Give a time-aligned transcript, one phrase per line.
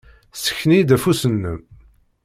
[0.37, 1.59] Ssken-iyi-d afus-nnem.